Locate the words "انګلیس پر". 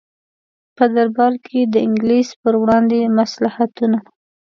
1.87-2.53